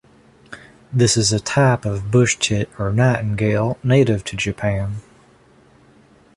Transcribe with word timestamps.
This 0.91 1.15
is 1.15 1.31
a 1.31 1.39
type 1.39 1.85
of 1.85 2.05
bushtit 2.05 2.69
or 2.79 2.91
nightingale 2.91 3.77
native 3.83 4.23
to 4.23 4.35
Japan. 4.35 5.01